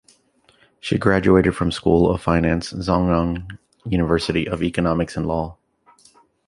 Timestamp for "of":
2.09-2.23, 4.47-4.63